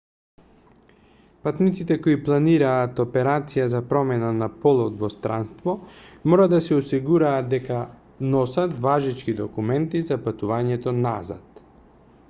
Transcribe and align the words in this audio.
патниците 1.47 1.97
кои 2.05 2.15
планираат 2.29 3.01
операција 3.03 3.65
за 3.73 3.81
промена 3.91 4.31
на 4.39 4.47
полот 4.63 4.97
во 5.05 5.11
странство 5.17 5.75
мора 6.33 6.49
да 6.55 6.63
се 6.69 6.79
осигураат 6.79 7.53
дека 7.53 7.79
носат 8.33 8.75
важечки 8.89 9.37
документи 9.45 10.05
за 10.11 10.19
патувањето 10.27 10.97
назад 11.07 11.63